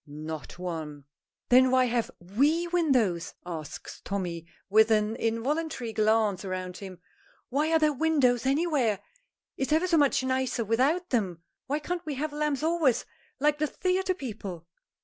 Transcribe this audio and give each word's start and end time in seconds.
"Not 0.07 0.57
one." 0.57 1.03
"Then 1.49 1.69
why 1.69 1.85
have 1.85 2.09
we 2.19 2.67
windows?" 2.69 3.35
asks 3.45 4.01
Tommy, 4.03 4.47
with 4.67 4.89
an 4.89 5.15
involuntary 5.15 5.93
glance 5.93 6.43
round 6.43 6.77
him. 6.77 6.99
"Why 7.49 7.71
are 7.71 7.77
there 7.77 7.93
windows 7.93 8.47
anywhere? 8.47 8.99
It's 9.57 9.71
ever 9.71 9.85
so 9.85 9.97
much 9.97 10.23
nicer 10.23 10.65
without 10.65 11.11
them. 11.11 11.43
Why 11.67 11.77
can't 11.77 12.03
we 12.03 12.15
have 12.15 12.33
lamps 12.33 12.63
always, 12.63 13.05
like 13.39 13.59
the 13.59 13.67
theatre 13.67 14.15
people?" 14.15 14.65